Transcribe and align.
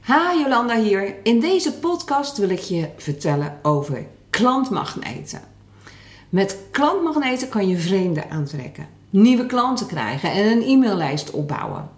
Ha, 0.00 0.34
Jolanda 0.34 0.82
hier. 0.82 1.14
In 1.22 1.40
deze 1.40 1.72
podcast 1.72 2.38
wil 2.38 2.48
ik 2.48 2.58
je 2.58 2.88
vertellen 2.96 3.58
over 3.62 4.06
klantmagneten. 4.30 5.40
Met 6.28 6.58
klantmagneten 6.70 7.48
kan 7.48 7.68
je 7.68 7.76
vreemden 7.76 8.30
aantrekken, 8.30 8.88
nieuwe 9.10 9.46
klanten 9.46 9.86
krijgen 9.86 10.32
en 10.32 10.50
een 10.50 10.62
e-maillijst 10.62 11.30
opbouwen. 11.30 11.88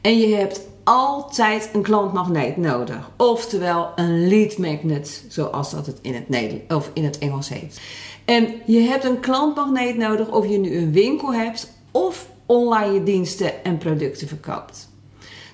En 0.00 0.18
je 0.18 0.34
hebt 0.34 0.60
altijd 0.84 1.70
een 1.72 1.82
klantmagneet 1.82 2.56
nodig, 2.56 3.10
oftewel 3.16 3.92
een 3.96 4.28
lead 4.28 4.58
magnet, 4.58 5.24
zoals 5.28 5.70
dat 5.70 5.86
het 5.86 5.98
in 6.00 6.14
het, 6.14 6.60
of 6.68 6.90
in 6.92 7.04
het 7.04 7.18
Engels 7.18 7.48
heet. 7.48 7.80
En 8.24 8.54
je 8.64 8.80
hebt 8.80 9.04
een 9.04 9.20
klantmagneet 9.20 9.96
nodig 9.96 10.30
of 10.30 10.48
je 10.48 10.58
nu 10.58 10.76
een 10.76 10.92
winkel 10.92 11.34
hebt 11.34 11.72
of 11.90 12.28
online 12.46 13.02
diensten 13.02 13.64
en 13.64 13.78
producten 13.78 14.28
verkoopt. 14.28 14.94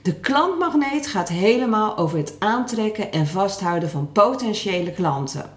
De 0.03 0.15
klantmagneet 0.15 1.07
gaat 1.07 1.29
helemaal 1.29 1.97
over 1.97 2.19
het 2.19 2.35
aantrekken 2.39 3.13
en 3.13 3.27
vasthouden 3.27 3.91
van 3.91 4.13
potentiële 4.13 4.93
klanten. 4.93 5.51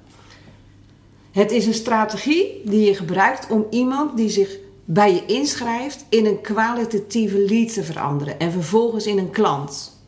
Het 1.31 1.51
is 1.51 1.65
een 1.65 1.73
strategie 1.73 2.61
die 2.65 2.85
je 2.85 2.95
gebruikt 2.95 3.49
om 3.49 3.65
iemand 3.69 4.17
die 4.17 4.29
zich 4.29 4.57
bij 4.85 5.13
je 5.13 5.25
inschrijft 5.25 6.05
in 6.09 6.25
een 6.25 6.41
kwalitatieve 6.41 7.39
lead 7.39 7.73
te 7.73 7.83
veranderen 7.83 8.39
en 8.39 8.51
vervolgens 8.51 9.05
in 9.05 9.17
een 9.17 9.29
klant. 9.29 9.99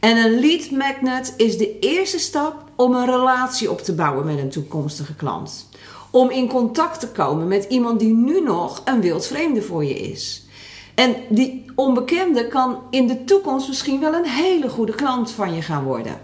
En 0.00 0.16
een 0.16 0.40
lead 0.40 0.70
magnet 0.70 1.34
is 1.36 1.58
de 1.58 1.78
eerste 1.78 2.18
stap 2.18 2.64
om 2.76 2.94
een 2.94 3.06
relatie 3.06 3.70
op 3.70 3.80
te 3.80 3.94
bouwen 3.94 4.26
met 4.26 4.38
een 4.38 4.50
toekomstige 4.50 5.14
klant. 5.14 5.68
Om 6.10 6.30
in 6.30 6.48
contact 6.48 7.00
te 7.00 7.08
komen 7.08 7.48
met 7.48 7.64
iemand 7.64 8.00
die 8.00 8.14
nu 8.14 8.40
nog 8.40 8.82
een 8.84 9.00
wildvreemde 9.00 9.62
voor 9.62 9.84
je 9.84 9.98
is. 9.98 10.46
En 10.94 11.16
die 11.28 11.67
onbekende 11.78 12.48
kan 12.48 12.78
in 12.90 13.06
de 13.06 13.24
toekomst 13.24 13.68
misschien 13.68 14.00
wel 14.00 14.14
een 14.14 14.28
hele 14.28 14.68
goede 14.68 14.94
klant 14.94 15.30
van 15.30 15.54
je 15.54 15.62
gaan 15.62 15.84
worden. 15.84 16.20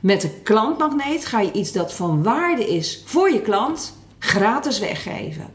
Met 0.00 0.20
de 0.20 0.30
klantmagneet 0.30 1.26
ga 1.26 1.40
je 1.40 1.52
iets 1.52 1.72
dat 1.72 1.92
van 1.92 2.22
waarde 2.22 2.68
is 2.68 3.02
voor 3.04 3.32
je 3.32 3.40
klant 3.40 3.96
gratis 4.18 4.78
weggeven. 4.78 5.46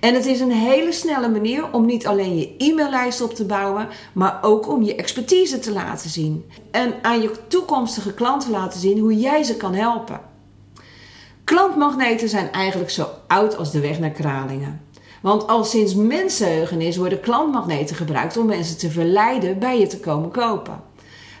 En 0.00 0.14
het 0.14 0.26
is 0.26 0.40
een 0.40 0.52
hele 0.52 0.92
snelle 0.92 1.28
manier 1.28 1.72
om 1.72 1.86
niet 1.86 2.06
alleen 2.06 2.38
je 2.38 2.54
e-maillijst 2.58 3.20
op 3.20 3.34
te 3.34 3.44
bouwen, 3.44 3.88
maar 4.12 4.38
ook 4.42 4.68
om 4.68 4.82
je 4.82 4.94
expertise 4.94 5.58
te 5.58 5.72
laten 5.72 6.10
zien. 6.10 6.44
En 6.70 6.94
aan 7.02 7.20
je 7.20 7.30
toekomstige 7.48 8.14
klanten 8.14 8.50
laten 8.50 8.80
zien 8.80 8.98
hoe 8.98 9.18
jij 9.18 9.42
ze 9.42 9.56
kan 9.56 9.74
helpen. 9.74 10.20
Klantmagneten 11.44 12.28
zijn 12.28 12.52
eigenlijk 12.52 12.90
zo 12.90 13.06
oud 13.26 13.56
als 13.56 13.70
de 13.70 13.80
weg 13.80 13.98
naar 13.98 14.10
Kralingen. 14.10 14.85
Want 15.26 15.46
al 15.46 15.64
sinds 15.64 15.94
mensenheugenis 15.94 16.96
worden 16.96 17.20
klantmagneten 17.20 17.96
gebruikt 17.96 18.36
om 18.36 18.46
mensen 18.46 18.78
te 18.78 18.90
verleiden 18.90 19.58
bij 19.58 19.80
je 19.80 19.86
te 19.86 20.00
komen 20.00 20.30
kopen. 20.30 20.80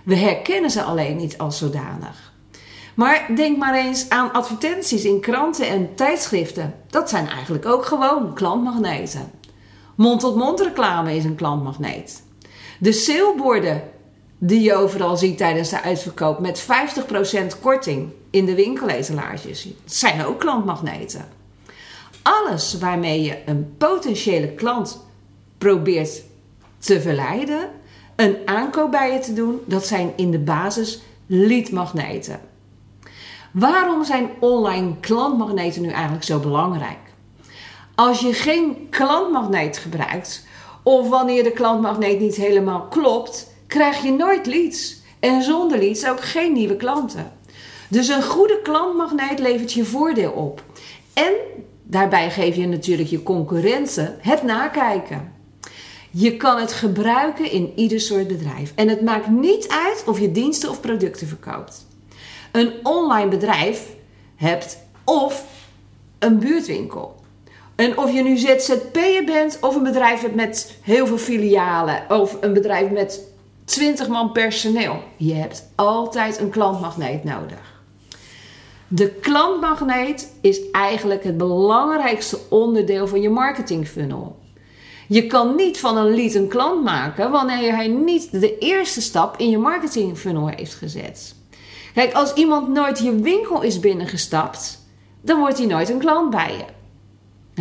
We 0.04 0.16
herkennen 0.16 0.70
ze 0.70 0.82
alleen 0.82 1.16
niet 1.16 1.38
als 1.38 1.58
zodanig. 1.58 2.32
Maar 2.94 3.26
denk 3.36 3.56
maar 3.56 3.74
eens 3.74 4.08
aan 4.08 4.32
advertenties 4.32 5.04
in 5.04 5.20
kranten 5.20 5.68
en 5.68 5.94
tijdschriften. 5.94 6.74
Dat 6.90 7.08
zijn 7.08 7.28
eigenlijk 7.28 7.66
ook 7.66 7.84
gewoon 7.84 8.34
klantmagneten. 8.34 9.30
Mond-tot-mond 9.96 10.60
reclame 10.60 11.16
is 11.16 11.24
een 11.24 11.36
klantmagneet. 11.36 12.22
De 12.78 12.92
saleborden 12.92 13.82
die 14.38 14.60
je 14.60 14.74
overal 14.74 15.16
ziet 15.16 15.38
tijdens 15.38 15.70
de 15.70 15.82
uitverkoop 15.82 16.38
met 16.38 16.66
50% 17.56 17.60
korting 17.60 18.12
in 18.30 18.44
de 18.44 18.54
winkeletalages 18.54 19.68
zijn 19.84 20.24
ook 20.24 20.40
klantmagneten. 20.40 21.35
Alles 22.26 22.78
waarmee 22.78 23.22
je 23.22 23.42
een 23.46 23.74
potentiële 23.78 24.48
klant 24.48 25.06
probeert 25.58 26.22
te 26.78 27.00
verleiden, 27.00 27.70
een 28.16 28.36
aankoop 28.44 28.90
bij 28.90 29.12
je 29.12 29.18
te 29.18 29.32
doen, 29.32 29.60
dat 29.64 29.86
zijn 29.86 30.12
in 30.16 30.30
de 30.30 30.38
basis 30.38 31.02
leadmagneten. 31.26 32.40
Waarom 33.52 34.04
zijn 34.04 34.30
online 34.40 35.00
klantmagneten 35.00 35.82
nu 35.82 35.88
eigenlijk 35.88 36.24
zo 36.24 36.38
belangrijk? 36.38 36.98
Als 37.94 38.20
je 38.20 38.32
geen 38.32 38.86
klantmagneet 38.90 39.78
gebruikt, 39.78 40.46
of 40.82 41.08
wanneer 41.08 41.42
de 41.42 41.52
klantmagneet 41.52 42.20
niet 42.20 42.36
helemaal 42.36 42.82
klopt, 42.82 43.52
krijg 43.66 44.02
je 44.02 44.12
nooit 44.12 44.46
leads. 44.46 45.00
En 45.20 45.42
zonder 45.42 45.78
leads 45.78 46.06
ook 46.06 46.20
geen 46.20 46.52
nieuwe 46.52 46.76
klanten. 46.76 47.32
Dus 47.88 48.08
een 48.08 48.22
goede 48.22 48.60
klantmagneet 48.62 49.38
levert 49.38 49.72
je 49.72 49.84
voordeel 49.84 50.30
op. 50.30 50.62
En 51.12 51.32
daarbij 51.86 52.30
geef 52.30 52.56
je 52.56 52.66
natuurlijk 52.66 53.08
je 53.08 53.22
concurrenten 53.22 54.16
het 54.20 54.42
nakijken. 54.42 55.32
Je 56.10 56.36
kan 56.36 56.60
het 56.60 56.72
gebruiken 56.72 57.50
in 57.50 57.72
ieder 57.74 58.00
soort 58.00 58.28
bedrijf. 58.28 58.72
En 58.74 58.88
het 58.88 59.02
maakt 59.02 59.28
niet 59.28 59.68
uit 59.68 60.04
of 60.06 60.20
je 60.20 60.32
diensten 60.32 60.70
of 60.70 60.80
producten 60.80 61.26
verkoopt. 61.26 61.86
Een 62.52 62.72
online 62.82 63.28
bedrijf 63.28 63.94
hebt 64.36 64.78
of 65.04 65.44
een 66.18 66.38
buurtwinkel. 66.38 67.14
En 67.74 67.98
of 67.98 68.12
je 68.12 68.22
nu 68.22 68.36
ZZP'er 68.36 69.24
bent 69.24 69.58
of 69.60 69.74
een 69.74 69.82
bedrijf 69.82 70.20
hebt 70.20 70.34
met 70.34 70.78
heel 70.82 71.06
veel 71.06 71.18
filialen 71.18 72.02
of 72.08 72.36
een 72.40 72.52
bedrijf 72.52 72.90
met 72.90 73.20
20 73.64 74.08
man 74.08 74.32
personeel. 74.32 75.02
Je 75.16 75.34
hebt 75.34 75.68
altijd 75.74 76.38
een 76.38 76.50
klantmagneet 76.50 77.24
nodig. 77.24 77.75
De 78.88 79.10
klantmagneet 79.10 80.32
is 80.40 80.70
eigenlijk 80.70 81.24
het 81.24 81.36
belangrijkste 81.36 82.38
onderdeel 82.48 83.06
van 83.06 83.20
je 83.20 83.30
marketingfunnel. 83.30 84.36
Je 85.08 85.26
kan 85.26 85.54
niet 85.54 85.78
van 85.78 85.96
een 85.96 86.14
lead 86.14 86.34
een 86.34 86.48
klant 86.48 86.84
maken 86.84 87.30
wanneer 87.30 87.74
hij 87.74 87.88
niet 87.88 88.40
de 88.40 88.58
eerste 88.58 89.00
stap 89.00 89.36
in 89.36 89.50
je 89.50 89.58
marketingfunnel 89.58 90.48
heeft 90.48 90.74
gezet. 90.74 91.34
Kijk, 91.94 92.12
als 92.12 92.34
iemand 92.34 92.68
nooit 92.68 92.98
je 92.98 93.20
winkel 93.20 93.62
is 93.62 93.80
binnengestapt, 93.80 94.86
dan 95.20 95.38
wordt 95.38 95.58
hij 95.58 95.66
nooit 95.66 95.90
een 95.90 95.98
klant 95.98 96.30
bij 96.30 96.52
je. 96.56 96.75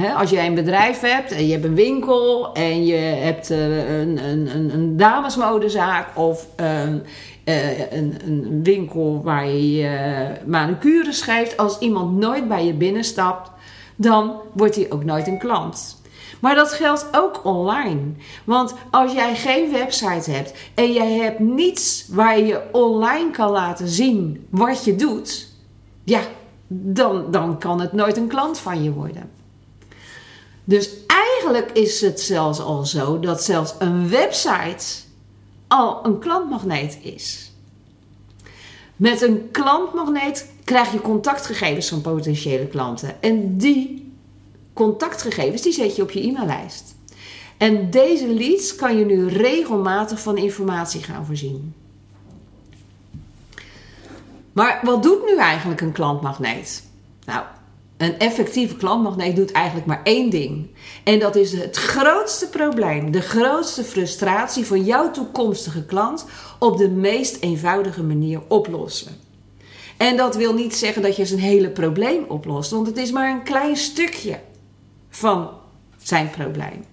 Als 0.03 0.29
jij 0.29 0.47
een 0.47 0.53
bedrijf 0.53 0.99
hebt 0.99 1.31
en 1.31 1.45
je 1.45 1.51
hebt 1.51 1.65
een 1.65 1.75
winkel 1.75 2.53
en 2.53 2.85
je 2.85 2.95
hebt 2.95 3.51
uh, 3.51 3.99
een, 3.99 4.25
een, 4.25 4.73
een, 4.73 4.97
damesmodezaak 4.97 6.17
of 6.17 6.47
uh, 6.59 6.81
een, 7.43 8.15
een, 8.25 8.59
winkel 8.63 9.21
waar 9.23 9.47
je 9.47 9.83
uh, 9.83 10.47
manicure 10.47 11.11
schrijft, 11.11 11.57
als 11.57 11.79
iemand 11.79 12.17
nooit 12.17 12.47
bij 12.47 12.65
je 12.65 12.73
binnenstapt, 12.73 13.51
dan 13.95 14.33
wordt 14.53 14.75
hij 14.75 14.91
ook 14.91 15.03
nooit 15.03 15.27
een 15.27 15.39
klant. 15.39 16.03
Maar 16.41 16.55
dat 16.55 16.73
geldt 16.73 17.07
ook 17.11 17.41
online. 17.43 18.01
Want 18.43 18.73
als 18.91 19.13
jij 19.13 19.35
geen 19.35 19.71
website 19.71 20.31
hebt 20.31 20.53
en 20.73 20.93
jij 20.93 21.11
hebt 21.11 21.39
niets 21.39 22.07
waar 22.11 22.39
je 22.39 22.61
online 22.71 23.31
kan 23.31 23.51
laten 23.51 23.87
zien 23.87 24.47
wat 24.49 24.83
je 24.83 24.95
doet, 24.95 25.47
ja, 26.03 26.21
dan, 26.67 27.31
dan 27.31 27.59
kan 27.59 27.81
het 27.81 27.93
nooit 27.93 28.17
een 28.17 28.27
klant 28.27 28.59
van 28.59 28.83
je 28.83 28.91
worden. 28.91 29.34
Dus 30.65 30.89
eigenlijk 31.07 31.71
is 31.71 32.01
het 32.01 32.21
zelfs 32.21 32.59
al 32.59 32.85
zo 32.85 33.19
dat 33.19 33.43
zelfs 33.43 33.73
een 33.79 34.09
website 34.09 34.85
al 35.67 36.05
een 36.05 36.19
klantmagneet 36.19 36.97
is. 37.01 37.51
Met 38.95 39.21
een 39.21 39.51
klantmagneet 39.51 40.51
krijg 40.63 40.91
je 40.91 41.01
contactgegevens 41.01 41.87
van 41.87 42.01
potentiële 42.01 42.67
klanten. 42.67 43.21
En 43.21 43.57
die 43.57 44.13
contactgegevens, 44.73 45.61
die 45.61 45.73
zet 45.73 45.95
je 45.95 46.01
op 46.01 46.11
je 46.11 46.27
e-maillijst. 46.27 46.95
En 47.57 47.89
deze 47.89 48.33
leads 48.33 48.75
kan 48.75 48.97
je 48.97 49.05
nu 49.05 49.27
regelmatig 49.27 50.19
van 50.19 50.37
informatie 50.37 51.03
gaan 51.03 51.25
voorzien. 51.25 51.73
Maar 54.53 54.79
wat 54.83 55.03
doet 55.03 55.25
nu 55.25 55.37
eigenlijk 55.37 55.81
een 55.81 55.91
klantmagneet? 55.91 56.83
Nou, 57.25 57.45
een 57.97 58.19
effectieve 58.19 58.75
klantmagneet 58.75 59.35
doet 59.35 59.51
eigenlijk 59.51 59.85
maar 59.85 60.01
één 60.03 60.29
ding. 60.29 60.67
En 61.03 61.19
dat 61.19 61.35
is 61.35 61.53
het 61.53 61.75
grootste 61.75 62.47
probleem, 62.49 63.11
de 63.11 63.21
grootste 63.21 63.83
frustratie 63.83 64.65
van 64.65 64.83
jouw 64.83 65.11
toekomstige 65.11 65.85
klant 65.85 66.25
op 66.59 66.77
de 66.77 66.89
meest 66.89 67.37
eenvoudige 67.41 68.03
manier 68.03 68.41
oplossen. 68.47 69.11
En 69.97 70.17
dat 70.17 70.35
wil 70.35 70.53
niet 70.53 70.75
zeggen 70.75 71.01
dat 71.01 71.15
je 71.15 71.25
zijn 71.25 71.39
hele 71.39 71.69
probleem 71.69 72.25
oplost, 72.27 72.71
want 72.71 72.87
het 72.87 72.97
is 72.97 73.11
maar 73.11 73.29
een 73.29 73.43
klein 73.43 73.75
stukje 73.75 74.39
van 75.09 75.49
zijn 75.97 76.29
probleem. 76.29 76.83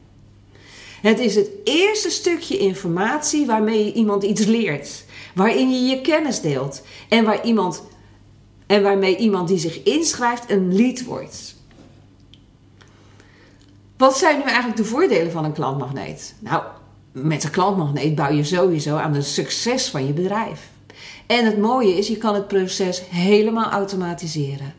Het 1.02 1.18
is 1.18 1.34
het 1.34 1.50
eerste 1.64 2.10
stukje 2.10 2.58
informatie 2.58 3.46
waarmee 3.46 3.84
je 3.84 3.92
iemand 3.92 4.22
iets 4.22 4.44
leert, 4.44 5.04
waarin 5.34 5.70
je 5.70 5.80
je 5.80 6.00
kennis 6.00 6.40
deelt 6.40 6.82
en, 7.08 7.24
waar 7.24 7.44
iemand, 7.44 7.82
en 8.72 8.82
waarmee 8.82 9.16
iemand 9.16 9.48
die 9.48 9.58
zich 9.58 9.82
inschrijft 9.82 10.50
een 10.50 10.74
lead 10.76 11.04
wordt. 11.04 11.54
Wat 13.96 14.18
zijn 14.18 14.38
nu 14.38 14.44
eigenlijk 14.44 14.76
de 14.76 14.84
voordelen 14.84 15.32
van 15.32 15.44
een 15.44 15.52
klantmagneet? 15.52 16.34
Nou, 16.38 16.62
met 17.12 17.44
een 17.44 17.50
klantmagneet 17.50 18.14
bouw 18.14 18.32
je 18.32 18.44
sowieso 18.44 18.96
aan 18.96 19.14
het 19.14 19.26
succes 19.26 19.88
van 19.88 20.06
je 20.06 20.12
bedrijf. 20.12 20.68
En 21.26 21.44
het 21.44 21.58
mooie 21.58 21.96
is, 21.96 22.08
je 22.08 22.16
kan 22.16 22.34
het 22.34 22.48
proces 22.48 23.02
helemaal 23.10 23.70
automatiseren. 23.70 24.74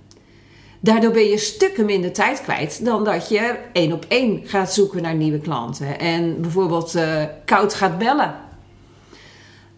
Daardoor 0.80 1.12
ben 1.12 1.28
je 1.28 1.38
stukken 1.38 1.86
minder 1.86 2.14
tijd 2.14 2.42
kwijt 2.42 2.86
dan 2.86 3.04
dat 3.04 3.30
je 3.30 3.60
één 3.74 3.92
op 3.92 4.06
één 4.08 4.42
gaat 4.46 4.74
zoeken 4.74 5.02
naar 5.02 5.16
nieuwe 5.16 5.40
klanten. 5.40 6.00
En 6.00 6.42
bijvoorbeeld 6.42 6.96
uh, 6.96 7.24
koud 7.46 7.74
gaat 7.74 7.98
bellen. 7.98 8.36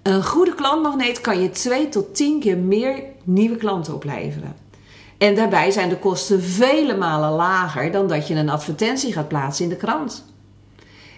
Een 0.05 0.23
goede 0.23 0.55
klantmagneet 0.55 1.21
kan 1.21 1.41
je 1.41 1.49
2 1.49 1.89
tot 1.89 2.15
10 2.15 2.39
keer 2.39 2.57
meer 2.57 3.03
nieuwe 3.23 3.55
klanten 3.55 3.93
opleveren. 3.93 4.55
En 5.17 5.35
daarbij 5.35 5.71
zijn 5.71 5.89
de 5.89 5.97
kosten 5.97 6.43
vele 6.43 6.97
malen 6.97 7.31
lager 7.31 7.91
dan 7.91 8.07
dat 8.07 8.27
je 8.27 8.35
een 8.35 8.49
advertentie 8.49 9.13
gaat 9.13 9.27
plaatsen 9.27 9.63
in 9.63 9.69
de 9.69 9.75
krant. 9.75 10.25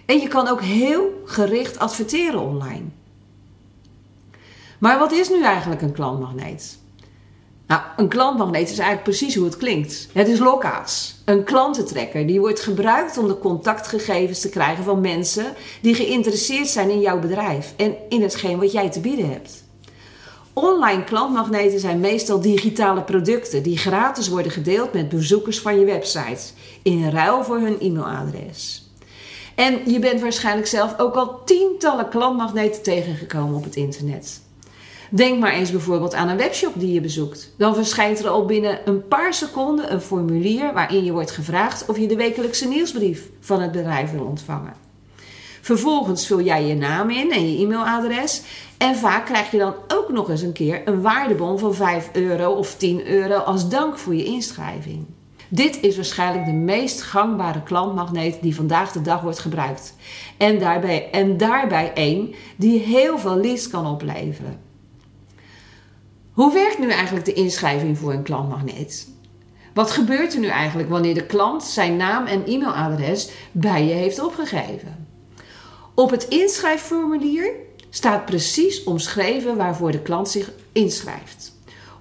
En 0.06 0.18
je 0.18 0.28
kan 0.28 0.48
ook 0.48 0.62
heel 0.62 1.22
gericht 1.24 1.78
adverteren 1.78 2.40
online. 2.40 2.84
Maar 4.78 4.98
wat 4.98 5.12
is 5.12 5.28
nu 5.28 5.42
eigenlijk 5.42 5.82
een 5.82 5.92
klantmagneet? 5.92 6.78
Nou, 7.68 7.82
een 7.96 8.08
klantmagneet 8.08 8.70
is 8.70 8.78
eigenlijk 8.78 9.02
precies 9.02 9.34
hoe 9.34 9.44
het 9.44 9.56
klinkt. 9.56 10.08
Het 10.12 10.28
is 10.28 10.38
lokaas, 10.38 11.14
een 11.24 11.44
klantentrekker 11.44 12.26
die 12.26 12.40
wordt 12.40 12.60
gebruikt 12.60 13.18
om 13.18 13.28
de 13.28 13.38
contactgegevens 13.38 14.40
te 14.40 14.48
krijgen 14.48 14.84
van 14.84 15.00
mensen 15.00 15.54
die 15.80 15.94
geïnteresseerd 15.94 16.68
zijn 16.68 16.90
in 16.90 17.00
jouw 17.00 17.18
bedrijf 17.18 17.74
en 17.76 17.96
in 18.08 18.22
hetgeen 18.22 18.58
wat 18.58 18.72
jij 18.72 18.90
te 18.90 19.00
bieden 19.00 19.30
hebt. 19.30 19.64
Online 20.52 21.04
klantmagneten 21.04 21.80
zijn 21.80 22.00
meestal 22.00 22.40
digitale 22.40 23.02
producten 23.02 23.62
die 23.62 23.78
gratis 23.78 24.28
worden 24.28 24.52
gedeeld 24.52 24.92
met 24.92 25.08
bezoekers 25.08 25.60
van 25.60 25.78
je 25.78 25.84
website 25.84 26.42
in 26.82 27.10
ruil 27.10 27.44
voor 27.44 27.58
hun 27.58 27.80
e-mailadres. 27.80 28.90
En 29.54 29.90
je 29.90 29.98
bent 29.98 30.20
waarschijnlijk 30.20 30.66
zelf 30.66 30.98
ook 30.98 31.14
al 31.14 31.44
tientallen 31.44 32.08
klantmagneten 32.08 32.82
tegengekomen 32.82 33.56
op 33.56 33.64
het 33.64 33.76
internet. 33.76 34.40
Denk 35.10 35.40
maar 35.40 35.52
eens 35.52 35.70
bijvoorbeeld 35.70 36.14
aan 36.14 36.28
een 36.28 36.36
webshop 36.36 36.72
die 36.74 36.92
je 36.92 37.00
bezoekt. 37.00 37.54
Dan 37.56 37.74
verschijnt 37.74 38.18
er 38.18 38.28
al 38.28 38.44
binnen 38.44 38.78
een 38.84 39.08
paar 39.08 39.34
seconden 39.34 39.92
een 39.92 40.00
formulier 40.00 40.72
waarin 40.72 41.04
je 41.04 41.12
wordt 41.12 41.30
gevraagd 41.30 41.86
of 41.86 41.98
je 41.98 42.08
de 42.08 42.16
wekelijkse 42.16 42.68
nieuwsbrief 42.68 43.28
van 43.40 43.60
het 43.60 43.72
bedrijf 43.72 44.12
wil 44.12 44.24
ontvangen. 44.24 44.86
Vervolgens 45.60 46.26
vul 46.26 46.40
jij 46.40 46.66
je 46.66 46.74
naam 46.74 47.10
in 47.10 47.32
en 47.32 47.52
je 47.52 47.64
e-mailadres. 47.64 48.42
En 48.78 48.96
vaak 48.96 49.26
krijg 49.26 49.50
je 49.50 49.58
dan 49.58 49.74
ook 49.88 50.08
nog 50.08 50.30
eens 50.30 50.42
een 50.42 50.52
keer 50.52 50.82
een 50.84 51.02
waardebon 51.02 51.58
van 51.58 51.74
5 51.74 52.10
euro 52.12 52.52
of 52.52 52.74
10 52.74 53.06
euro 53.06 53.34
als 53.34 53.68
dank 53.68 53.98
voor 53.98 54.14
je 54.14 54.24
inschrijving. 54.24 55.06
Dit 55.48 55.80
is 55.80 55.96
waarschijnlijk 55.96 56.44
de 56.44 56.52
meest 56.52 57.02
gangbare 57.02 57.62
klantmagneet 57.62 58.38
die 58.42 58.54
vandaag 58.54 58.92
de 58.92 59.02
dag 59.02 59.20
wordt 59.20 59.38
gebruikt. 59.38 59.94
En 60.36 60.58
daarbij, 60.58 61.10
en 61.10 61.36
daarbij 61.36 61.92
één 61.94 62.34
die 62.56 62.78
heel 62.78 63.18
veel 63.18 63.36
leads 63.36 63.68
kan 63.68 63.86
opleveren. 63.86 64.67
Hoe 66.38 66.52
werkt 66.52 66.78
nu 66.78 66.90
eigenlijk 66.90 67.26
de 67.26 67.32
inschrijving 67.32 67.98
voor 67.98 68.12
een 68.12 68.22
klantmagneet? 68.22 69.08
Wat 69.74 69.90
gebeurt 69.90 70.34
er 70.34 70.40
nu 70.40 70.46
eigenlijk 70.46 70.88
wanneer 70.88 71.14
de 71.14 71.26
klant 71.26 71.64
zijn 71.64 71.96
naam 71.96 72.26
en 72.26 72.46
e-mailadres 72.46 73.30
bij 73.52 73.84
je 73.84 73.92
heeft 73.92 74.20
opgegeven? 74.20 75.06
Op 75.94 76.10
het 76.10 76.28
inschrijfformulier 76.28 77.50
staat 77.90 78.24
precies 78.24 78.84
omschreven 78.84 79.56
waarvoor 79.56 79.90
de 79.92 80.02
klant 80.02 80.28
zich 80.28 80.50
inschrijft. 80.72 81.57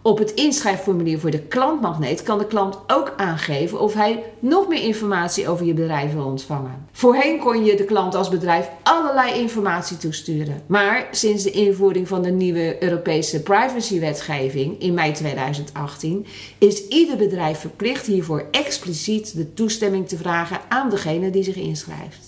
Op 0.08 0.18
het 0.18 0.34
inschrijfformulier 0.34 1.20
voor 1.20 1.32
de 1.32 1.40
klantmagneet 1.40 2.24
kan 2.24 2.38
de 2.38 2.46
klant 2.46 2.78
ook 2.88 3.14
aangeven 3.18 3.80
of 3.80 3.94
hij 3.94 4.24
nog 4.40 4.68
meer 4.68 4.84
informatie 4.84 5.50
over 5.50 5.66
je 5.66 5.74
bedrijf 5.74 6.14
wil 6.14 6.26
ontvangen. 6.26 6.88
Voorheen 6.92 7.40
kon 7.40 7.66
je 7.66 7.76
de 7.76 7.84
klant 7.84 8.16
als 8.16 8.30
bedrijf 8.30 8.70
allerlei 8.84 9.40
informatie 9.40 9.98
toesturen. 9.98 10.62
Maar 10.66 11.08
sinds 11.12 11.44
de 11.44 11.52
invoering 11.52 12.08
van 12.08 12.22
de 12.22 12.32
nieuwe 12.32 12.84
Europese 12.84 13.42
privacywetgeving 13.42 14.82
in 14.82 14.94
mei 14.94 15.12
2018 15.12 16.26
is 16.58 16.88
ieder 16.88 17.18
bedrijf 17.18 17.60
verplicht 17.60 18.06
hiervoor 18.06 18.46
expliciet 18.52 19.36
de 19.36 19.54
toestemming 19.54 20.08
te 20.08 20.18
vragen 20.18 20.60
aan 20.70 20.90
degene 20.90 21.30
die 21.30 21.44
zich 21.44 21.56
inschrijft. 21.56 22.27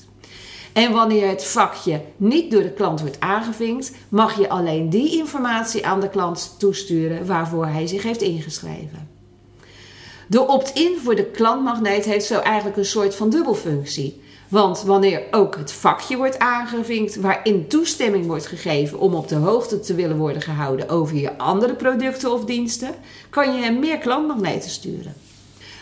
En 0.73 0.91
wanneer 0.91 1.27
het 1.27 1.43
vakje 1.43 2.01
niet 2.17 2.51
door 2.51 2.61
de 2.61 2.71
klant 2.71 3.01
wordt 3.01 3.19
aangevinkt, 3.19 3.91
mag 4.09 4.39
je 4.39 4.49
alleen 4.49 4.89
die 4.89 5.17
informatie 5.17 5.85
aan 5.85 5.99
de 5.99 6.09
klant 6.09 6.55
toesturen 6.57 7.25
waarvoor 7.25 7.65
hij 7.65 7.87
zich 7.87 8.03
heeft 8.03 8.21
ingeschreven. 8.21 9.09
De 10.27 10.47
opt-in 10.47 10.97
voor 11.03 11.15
de 11.15 11.25
klantmagneet 11.25 12.05
heeft 12.05 12.25
zo 12.25 12.39
eigenlijk 12.39 12.77
een 12.77 12.85
soort 12.85 13.15
van 13.15 13.29
dubbelfunctie. 13.29 14.21
Want 14.47 14.81
wanneer 14.81 15.23
ook 15.31 15.55
het 15.55 15.71
vakje 15.71 16.17
wordt 16.17 16.39
aangevinkt 16.39 17.15
waarin 17.15 17.67
toestemming 17.67 18.25
wordt 18.25 18.45
gegeven 18.45 18.99
om 18.99 19.13
op 19.13 19.27
de 19.27 19.35
hoogte 19.35 19.79
te 19.79 19.95
willen 19.95 20.17
worden 20.17 20.41
gehouden 20.41 20.89
over 20.89 21.15
je 21.15 21.37
andere 21.37 21.73
producten 21.73 22.31
of 22.31 22.45
diensten, 22.45 22.95
kan 23.29 23.55
je 23.55 23.61
hem 23.61 23.79
meer 23.79 23.97
klantmagneten 23.97 24.69
sturen. 24.69 25.13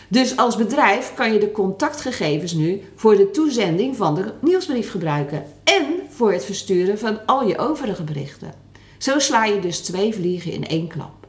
Dus 0.08 0.38
als 0.38 0.56
bedrijf 0.56 1.14
kan 1.14 1.34
je 1.34 1.40
de 1.40 1.52
contactgegevens 1.52 2.54
nu 2.54 2.82
voor 2.96 3.16
de 3.16 3.32
toezending 3.32 3.96
van 3.96 4.16
de 4.16 4.34
nieuwsbrief 4.42 4.92
gebruiken 4.92 5.44
en 5.64 5.86
voor 6.10 6.32
het 6.32 6.46
versturen 6.46 7.00
van 7.00 7.26
al 7.26 7.48
je 7.48 7.58
overige 7.58 8.04
berichten. 8.04 8.54
Zo 8.98 9.20
sla 9.20 9.46
je 9.46 9.60
dus 9.60 9.80
twee 9.80 10.14
vliegen 10.14 10.52
in 10.52 10.68
één 10.68 10.88
klap. 10.88 11.28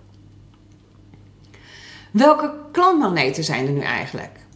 Welke 2.11 2.53
klantmagneten 2.73 3.45
zijn 3.45 3.67
er 3.67 3.73
nu 3.73 3.81
eigenlijk? 3.81 4.47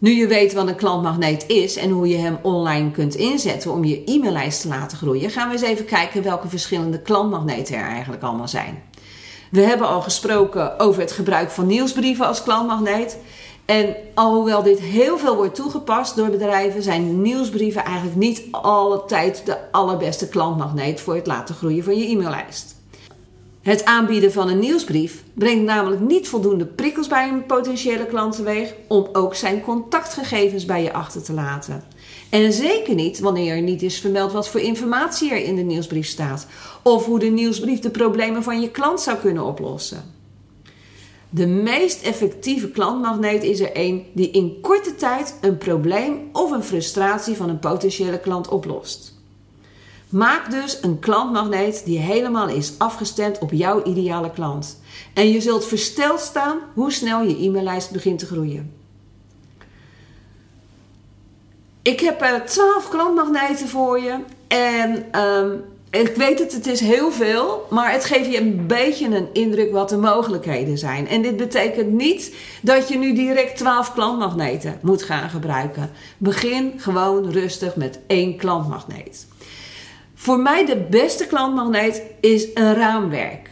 Nu 0.00 0.10
je 0.10 0.26
weet 0.26 0.52
wat 0.52 0.68
een 0.68 0.76
klantmagneet 0.76 1.46
is 1.46 1.76
en 1.76 1.90
hoe 1.90 2.08
je 2.08 2.16
hem 2.16 2.38
online 2.42 2.90
kunt 2.90 3.14
inzetten 3.14 3.72
om 3.72 3.84
je 3.84 4.04
e-maillijst 4.04 4.60
te 4.60 4.68
laten 4.68 4.98
groeien, 4.98 5.30
gaan 5.30 5.48
we 5.48 5.52
eens 5.52 5.62
even 5.62 5.84
kijken 5.84 6.22
welke 6.22 6.48
verschillende 6.48 7.02
klantmagneten 7.02 7.76
er 7.76 7.84
eigenlijk 7.84 8.22
allemaal 8.22 8.48
zijn. 8.48 8.82
We 9.56 9.62
hebben 9.62 9.88
al 9.88 10.02
gesproken 10.02 10.78
over 10.78 11.00
het 11.00 11.12
gebruik 11.12 11.50
van 11.50 11.66
nieuwsbrieven 11.66 12.26
als 12.26 12.42
klantmagneet. 12.42 13.18
En 13.64 13.96
alhoewel 14.14 14.62
dit 14.62 14.80
heel 14.80 15.18
veel 15.18 15.36
wordt 15.36 15.54
toegepast 15.54 16.16
door 16.16 16.28
bedrijven, 16.28 16.82
zijn 16.82 17.22
nieuwsbrieven 17.22 17.84
eigenlijk 17.84 18.16
niet 18.16 18.42
altijd 18.50 19.46
de 19.46 19.56
allerbeste 19.70 20.28
klantmagneet 20.28 21.00
voor 21.00 21.14
het 21.14 21.26
laten 21.26 21.54
groeien 21.54 21.84
van 21.84 21.96
je 21.96 22.06
e-maillijst. 22.06 22.76
Het 23.62 23.84
aanbieden 23.84 24.32
van 24.32 24.48
een 24.48 24.58
nieuwsbrief 24.58 25.22
brengt 25.34 25.64
namelijk 25.64 26.00
niet 26.00 26.28
voldoende 26.28 26.66
prikkels 26.66 27.06
bij 27.06 27.28
een 27.28 27.46
potentiële 27.46 28.06
klant 28.06 28.36
teweeg 28.36 28.74
om 28.88 29.08
ook 29.12 29.34
zijn 29.34 29.62
contactgegevens 29.62 30.64
bij 30.64 30.82
je 30.82 30.92
achter 30.92 31.22
te 31.22 31.32
laten. 31.32 31.82
En 32.30 32.52
zeker 32.52 32.94
niet 32.94 33.18
wanneer 33.18 33.56
er 33.56 33.62
niet 33.62 33.82
is 33.82 33.98
vermeld 33.98 34.32
wat 34.32 34.48
voor 34.48 34.60
informatie 34.60 35.30
er 35.30 35.44
in 35.44 35.56
de 35.56 35.62
nieuwsbrief 35.62 36.06
staat 36.06 36.46
of 36.82 37.04
hoe 37.04 37.18
de 37.18 37.26
nieuwsbrief 37.26 37.80
de 37.80 37.90
problemen 37.90 38.42
van 38.42 38.60
je 38.60 38.70
klant 38.70 39.00
zou 39.00 39.18
kunnen 39.18 39.44
oplossen. 39.44 40.14
De 41.30 41.46
meest 41.46 42.02
effectieve 42.02 42.70
klantmagneet 42.70 43.42
is 43.42 43.60
er 43.60 43.70
een 43.72 44.06
die 44.12 44.30
in 44.30 44.60
korte 44.60 44.94
tijd 44.94 45.38
een 45.40 45.58
probleem 45.58 46.28
of 46.32 46.50
een 46.50 46.62
frustratie 46.62 47.36
van 47.36 47.48
een 47.48 47.58
potentiële 47.58 48.20
klant 48.20 48.48
oplost. 48.48 49.14
Maak 50.08 50.50
dus 50.50 50.78
een 50.82 50.98
klantmagneet 50.98 51.84
die 51.84 51.98
helemaal 51.98 52.48
is 52.48 52.72
afgestemd 52.78 53.38
op 53.38 53.52
jouw 53.52 53.82
ideale 53.84 54.30
klant. 54.30 54.80
En 55.14 55.28
je 55.28 55.40
zult 55.40 55.64
versteld 55.64 56.20
staan 56.20 56.58
hoe 56.74 56.92
snel 56.92 57.22
je 57.22 57.44
e-maillijst 57.44 57.90
begint 57.90 58.18
te 58.18 58.26
groeien. 58.26 58.72
Ik 61.86 62.00
heb 62.00 62.22
uh, 62.22 62.34
12 62.34 62.88
klantmagneten 62.88 63.68
voor 63.68 64.00
je. 64.00 64.14
En 64.48 65.04
ehm, 65.10 65.50
ik 65.90 66.16
weet 66.16 66.38
het, 66.38 66.52
het 66.52 66.66
is 66.66 66.80
heel 66.80 67.12
veel, 67.12 67.66
maar 67.70 67.92
het 67.92 68.04
geeft 68.04 68.30
je 68.30 68.40
een 68.40 68.66
beetje 68.66 69.16
een 69.16 69.28
indruk 69.32 69.72
wat 69.72 69.88
de 69.88 69.96
mogelijkheden 69.96 70.78
zijn. 70.78 71.08
En 71.08 71.22
dit 71.22 71.36
betekent 71.36 71.92
niet 71.92 72.34
dat 72.62 72.88
je 72.88 72.98
nu 72.98 73.14
direct 73.14 73.56
12 73.56 73.92
klantmagneten 73.92 74.78
moet 74.82 75.02
gaan 75.02 75.30
gebruiken. 75.30 75.90
Begin 76.18 76.72
gewoon 76.76 77.30
rustig 77.30 77.76
met 77.76 77.98
één 78.06 78.36
klantmagneet. 78.36 79.26
Voor 80.14 80.38
mij 80.38 80.66
de 80.66 80.86
beste 80.90 81.26
klantmagneet 81.26 82.02
is 82.20 82.46
een 82.54 82.74
raamwerk. 82.74 83.50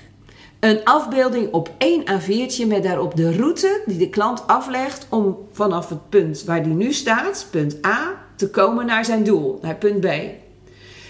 Een 0.61 0.85
afbeelding 0.85 1.53
op 1.53 1.71
één 1.79 2.03
A4'tje 2.03 2.67
met 2.67 2.83
daarop 2.83 3.17
de 3.17 3.37
route 3.37 3.83
die 3.87 3.99
de 3.99 4.09
klant 4.09 4.47
aflegt 4.47 5.07
om 5.09 5.39
vanaf 5.53 5.89
het 5.89 6.09
punt 6.09 6.45
waar 6.45 6.63
die 6.63 6.75
nu 6.75 6.93
staat, 6.93 7.47
punt 7.51 7.87
A, 7.87 8.24
te 8.45 8.51
komen 8.51 8.87
naar 8.87 9.05
zijn 9.05 9.25
doel, 9.25 9.59
naar 9.63 9.77
punt 9.77 10.01
B. 10.01 10.09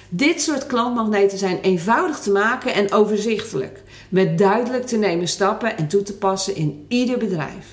Dit 0.09 0.43
soort 0.43 0.67
klantmagneten 0.67 1.39
zijn 1.39 1.61
eenvoudig 1.61 2.19
te 2.19 2.31
maken 2.31 2.75
en 2.75 2.93
overzichtelijk, 2.93 3.83
met 4.09 4.39
duidelijk 4.39 4.87
te 4.87 4.97
nemen 4.97 5.29
stappen 5.29 5.77
en 5.77 5.89
toe 5.89 6.03
te 6.03 6.17
passen 6.17 6.57
in 6.57 6.85
ieder 6.89 7.19
bedrijf. 7.19 7.67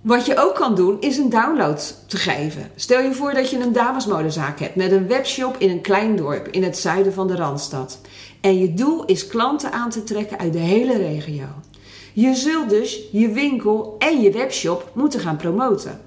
Wat 0.00 0.26
je 0.26 0.38
ook 0.38 0.54
kan 0.54 0.74
doen 0.74 1.00
is 1.00 1.16
een 1.16 1.28
download 1.28 1.94
te 2.06 2.16
geven. 2.16 2.70
Stel 2.74 3.00
je 3.00 3.14
voor 3.14 3.34
dat 3.34 3.50
je 3.50 3.58
een 3.58 3.72
damesmodezaak 3.72 4.60
hebt 4.60 4.76
met 4.76 4.92
een 4.92 5.08
webshop 5.08 5.56
in 5.58 5.70
een 5.70 5.80
klein 5.80 6.16
dorp 6.16 6.48
in 6.48 6.62
het 6.62 6.78
zuiden 6.78 7.12
van 7.12 7.26
de 7.26 7.36
Randstad. 7.36 8.00
En 8.40 8.58
je 8.58 8.74
doel 8.74 9.04
is 9.04 9.26
klanten 9.26 9.72
aan 9.72 9.90
te 9.90 10.04
trekken 10.04 10.38
uit 10.38 10.52
de 10.52 10.58
hele 10.58 10.96
regio. 10.96 11.46
Je 12.12 12.34
zult 12.34 12.70
dus 12.70 13.08
je 13.12 13.28
winkel 13.28 13.96
en 13.98 14.20
je 14.20 14.30
webshop 14.30 14.90
moeten 14.94 15.20
gaan 15.20 15.36
promoten. 15.36 16.05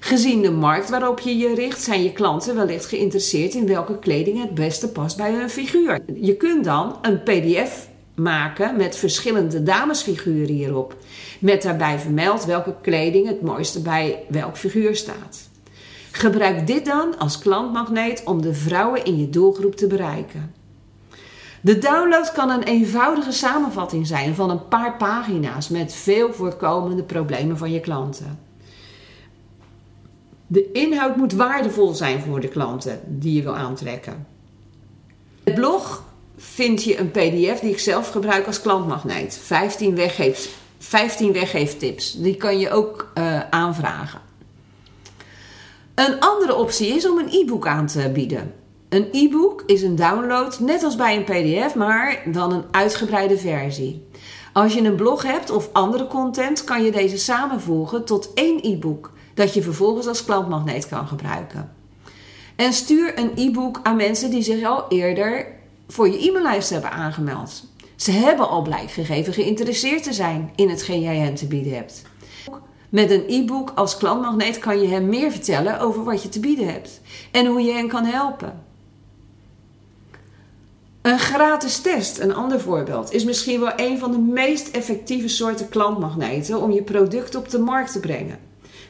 Gezien 0.00 0.42
de 0.42 0.50
markt 0.50 0.90
waarop 0.90 1.20
je 1.20 1.36
je 1.36 1.54
richt, 1.54 1.82
zijn 1.82 2.02
je 2.02 2.12
klanten 2.12 2.54
wellicht 2.54 2.86
geïnteresseerd 2.86 3.54
in 3.54 3.66
welke 3.66 3.98
kleding 3.98 4.40
het 4.40 4.54
beste 4.54 4.88
past 4.88 5.16
bij 5.16 5.32
hun 5.32 5.50
figuur. 5.50 6.00
Je 6.14 6.36
kunt 6.36 6.64
dan 6.64 6.98
een 7.02 7.22
PDF 7.22 7.88
maken 8.14 8.76
met 8.76 8.96
verschillende 8.96 9.62
damesfiguren 9.62 10.54
hierop, 10.54 10.96
met 11.38 11.62
daarbij 11.62 11.98
vermeld 11.98 12.44
welke 12.44 12.74
kleding 12.82 13.26
het 13.26 13.42
mooiste 13.42 13.80
bij 13.82 14.24
welk 14.28 14.56
figuur 14.56 14.96
staat. 14.96 15.48
Gebruik 16.10 16.66
dit 16.66 16.84
dan 16.84 17.18
als 17.18 17.38
klantmagneet 17.38 18.22
om 18.24 18.42
de 18.42 18.54
vrouwen 18.54 19.04
in 19.04 19.18
je 19.18 19.30
doelgroep 19.30 19.76
te 19.76 19.86
bereiken. 19.86 20.54
De 21.60 21.78
download 21.78 22.32
kan 22.32 22.50
een 22.50 22.62
eenvoudige 22.62 23.32
samenvatting 23.32 24.06
zijn 24.06 24.34
van 24.34 24.50
een 24.50 24.68
paar 24.68 24.96
pagina's 24.96 25.68
met 25.68 25.94
veel 25.94 26.32
voorkomende 26.32 27.02
problemen 27.02 27.58
van 27.58 27.72
je 27.72 27.80
klanten. 27.80 28.45
De 30.46 30.72
inhoud 30.72 31.16
moet 31.16 31.32
waardevol 31.32 31.94
zijn 31.94 32.20
voor 32.20 32.40
de 32.40 32.48
klanten 32.48 33.00
die 33.06 33.34
je 33.34 33.42
wil 33.42 33.56
aantrekken. 33.56 34.26
Het 35.44 35.54
blog 35.54 36.04
vind 36.36 36.84
je 36.84 36.98
een 36.98 37.10
PDF 37.10 37.60
die 37.60 37.70
ik 37.70 37.78
zelf 37.78 38.08
gebruik 38.10 38.46
als 38.46 38.60
klantmagneet. 38.60 39.38
15, 39.42 39.94
weggeef, 39.94 40.58
15 40.78 41.32
weggeeftips. 41.32 42.12
Die 42.12 42.36
kan 42.36 42.58
je 42.58 42.70
ook 42.70 43.12
uh, 43.18 43.40
aanvragen. 43.50 44.20
Een 45.94 46.20
andere 46.20 46.54
optie 46.54 46.88
is 46.88 47.08
om 47.08 47.18
een 47.18 47.28
e-book 47.30 47.66
aan 47.66 47.86
te 47.86 48.10
bieden. 48.10 48.52
Een 48.88 49.08
e-book 49.12 49.62
is 49.66 49.82
een 49.82 49.96
download, 49.96 50.58
net 50.60 50.82
als 50.82 50.96
bij 50.96 51.16
een 51.16 51.24
PDF, 51.24 51.74
maar 51.74 52.22
dan 52.26 52.52
een 52.52 52.64
uitgebreide 52.70 53.38
versie. 53.38 54.08
Als 54.52 54.74
je 54.74 54.80
een 54.80 54.94
blog 54.94 55.22
hebt 55.22 55.50
of 55.50 55.68
andere 55.72 56.06
content, 56.06 56.64
kan 56.64 56.82
je 56.82 56.90
deze 56.90 57.18
samenvoegen 57.18 58.04
tot 58.04 58.30
één 58.34 58.58
e-book, 58.62 59.12
dat 59.36 59.54
je 59.54 59.62
vervolgens 59.62 60.06
als 60.06 60.24
klantmagneet 60.24 60.88
kan 60.88 61.06
gebruiken. 61.06 61.72
En 62.56 62.72
stuur 62.72 63.18
een 63.18 63.30
e-book 63.34 63.80
aan 63.82 63.96
mensen 63.96 64.30
die 64.30 64.42
zich 64.42 64.64
al 64.64 64.84
eerder 64.88 65.46
voor 65.88 66.08
je 66.08 66.28
e-maillijst 66.28 66.70
hebben 66.70 66.90
aangemeld. 66.90 67.64
Ze 67.96 68.10
hebben 68.10 68.48
al 68.48 68.62
blijk 68.62 68.90
gegeven 68.90 69.32
geïnteresseerd 69.32 70.02
te 70.02 70.12
zijn 70.12 70.52
in 70.54 70.68
hetgeen 70.68 71.00
jij 71.00 71.16
hen 71.16 71.34
te 71.34 71.46
bieden 71.46 71.74
hebt. 71.74 72.02
Met 72.88 73.10
een 73.10 73.24
e-book 73.28 73.72
als 73.74 73.96
klantmagneet 73.96 74.58
kan 74.58 74.80
je 74.80 74.88
hem 74.88 75.08
meer 75.08 75.30
vertellen 75.30 75.80
over 75.80 76.04
wat 76.04 76.22
je 76.22 76.28
te 76.28 76.40
bieden 76.40 76.72
hebt 76.72 77.00
en 77.30 77.46
hoe 77.46 77.62
je 77.62 77.72
hen 77.72 77.88
kan 77.88 78.04
helpen. 78.04 78.64
Een 81.02 81.18
gratis 81.18 81.78
test, 81.78 82.18
een 82.18 82.34
ander 82.34 82.60
voorbeeld, 82.60 83.12
is 83.12 83.24
misschien 83.24 83.60
wel 83.60 83.72
een 83.76 83.98
van 83.98 84.10
de 84.10 84.18
meest 84.18 84.68
effectieve 84.68 85.28
soorten 85.28 85.68
klantmagneten 85.68 86.62
om 86.62 86.72
je 86.72 86.82
product 86.82 87.34
op 87.34 87.48
de 87.50 87.58
markt 87.58 87.92
te 87.92 88.00
brengen. 88.00 88.45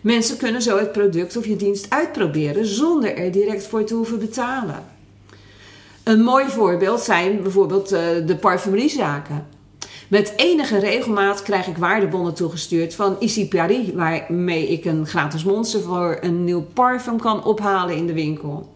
Mensen 0.07 0.37
kunnen 0.37 0.63
zo 0.63 0.79
het 0.79 0.93
product 0.93 1.37
of 1.37 1.47
je 1.47 1.57
dienst 1.57 1.87
uitproberen 1.89 2.67
zonder 2.67 3.17
er 3.17 3.33
direct 3.33 3.67
voor 3.67 3.85
te 3.85 3.95
hoeven 3.95 4.19
betalen. 4.19 4.85
Een 6.05 6.23
mooi 6.23 6.49
voorbeeld 6.49 7.01
zijn 7.01 7.43
bijvoorbeeld 7.43 7.93
uh, 7.93 8.01
de 8.27 8.37
parfumeriezaken. 8.37 9.47
Met 10.09 10.33
enige 10.37 10.79
regelmaat 10.79 11.43
krijg 11.43 11.67
ik 11.67 11.77
waardebonnen 11.77 12.35
toegestuurd 12.35 12.95
van 12.95 13.17
Issy 13.21 13.49
Paris, 13.49 13.93
waarmee 13.95 14.69
ik 14.69 14.85
een 14.85 15.07
gratis 15.07 15.45
monster 15.45 15.81
voor 15.81 16.19
een 16.21 16.45
nieuw 16.45 16.67
parfum 16.73 17.21
kan 17.21 17.45
ophalen 17.45 17.97
in 17.97 18.07
de 18.07 18.15
winkel. 18.15 18.73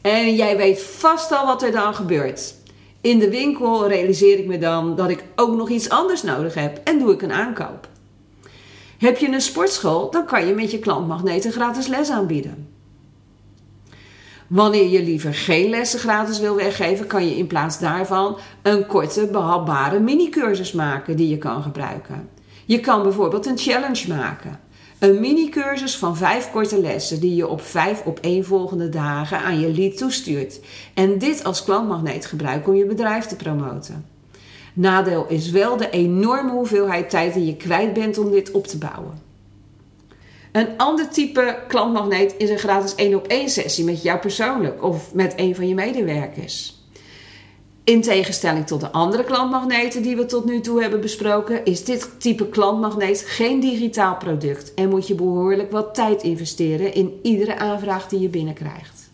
En 0.00 0.34
jij 0.34 0.56
weet 0.56 0.82
vast 0.82 1.32
al 1.32 1.46
wat 1.46 1.62
er 1.62 1.72
dan 1.72 1.94
gebeurt. 1.94 2.54
In 3.00 3.18
de 3.18 3.30
winkel 3.30 3.88
realiseer 3.88 4.38
ik 4.38 4.46
me 4.46 4.58
dan 4.58 4.96
dat 4.96 5.10
ik 5.10 5.24
ook 5.36 5.56
nog 5.56 5.68
iets 5.68 5.88
anders 5.88 6.22
nodig 6.22 6.54
heb 6.54 6.80
en 6.84 6.98
doe 6.98 7.12
ik 7.12 7.22
een 7.22 7.32
aankoop. 7.32 7.89
Heb 9.00 9.18
je 9.18 9.28
een 9.28 9.40
sportschool, 9.40 10.10
dan 10.10 10.26
kan 10.26 10.46
je 10.46 10.54
met 10.54 10.70
je 10.70 10.78
klantmagneet 10.78 11.44
een 11.44 11.52
gratis 11.52 11.86
les 11.86 12.10
aanbieden. 12.10 12.68
Wanneer 14.46 14.88
je 14.88 15.02
liever 15.02 15.34
geen 15.34 15.70
lessen 15.70 15.98
gratis 15.98 16.40
wil 16.40 16.54
weggeven, 16.54 17.06
kan 17.06 17.26
je 17.26 17.36
in 17.36 17.46
plaats 17.46 17.78
daarvan 17.78 18.38
een 18.62 18.86
korte, 18.86 19.28
behapbare 19.32 20.00
mini-cursus 20.00 20.72
maken 20.72 21.16
die 21.16 21.28
je 21.28 21.38
kan 21.38 21.62
gebruiken. 21.62 22.28
Je 22.64 22.80
kan 22.80 23.02
bijvoorbeeld 23.02 23.46
een 23.46 23.58
challenge 23.58 24.08
maken. 24.08 24.60
Een 24.98 25.20
mini-cursus 25.20 25.96
van 25.96 26.16
vijf 26.16 26.50
korte 26.50 26.80
lessen 26.80 27.20
die 27.20 27.34
je 27.34 27.48
op 27.48 27.60
vijf 27.60 28.04
opeenvolgende 28.04 28.88
dagen 28.88 29.38
aan 29.38 29.60
je 29.60 29.72
lead 29.72 29.96
toestuurt. 29.96 30.60
En 30.94 31.18
dit 31.18 31.44
als 31.44 31.64
klantmagneet 31.64 32.26
gebruiken 32.26 32.72
om 32.72 32.78
je 32.78 32.86
bedrijf 32.86 33.26
te 33.26 33.36
promoten. 33.36 34.09
Nadeel 34.74 35.26
is 35.28 35.50
wel 35.50 35.76
de 35.76 35.90
enorme 35.90 36.50
hoeveelheid 36.50 37.10
tijd 37.10 37.34
die 37.34 37.46
je 37.46 37.56
kwijt 37.56 37.92
bent 37.92 38.18
om 38.18 38.30
dit 38.30 38.50
op 38.50 38.66
te 38.66 38.78
bouwen. 38.78 39.28
Een 40.52 40.68
ander 40.76 41.08
type 41.08 41.58
klantmagneet 41.68 42.34
is 42.38 42.50
een 42.50 42.58
gratis 42.58 42.94
1 42.94 43.14
op 43.14 43.26
1 43.26 43.48
sessie 43.48 43.84
met 43.84 44.02
jou 44.02 44.18
persoonlijk 44.18 44.82
of 44.84 45.14
met 45.14 45.32
een 45.36 45.54
van 45.54 45.68
je 45.68 45.74
medewerkers. 45.74 46.78
In 47.84 48.02
tegenstelling 48.02 48.66
tot 48.66 48.80
de 48.80 48.90
andere 48.90 49.24
klantmagneten 49.24 50.02
die 50.02 50.16
we 50.16 50.26
tot 50.26 50.44
nu 50.44 50.60
toe 50.60 50.80
hebben 50.80 51.00
besproken, 51.00 51.64
is 51.64 51.84
dit 51.84 52.10
type 52.18 52.48
klantmagneet 52.48 53.24
geen 53.26 53.60
digitaal 53.60 54.16
product 54.16 54.74
en 54.74 54.88
moet 54.88 55.06
je 55.06 55.14
behoorlijk 55.14 55.70
wat 55.70 55.94
tijd 55.94 56.22
investeren 56.22 56.94
in 56.94 57.18
iedere 57.22 57.58
aanvraag 57.58 58.08
die 58.08 58.20
je 58.20 58.28
binnenkrijgt. 58.28 59.09